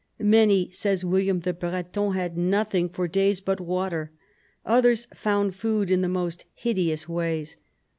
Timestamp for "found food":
5.13-5.91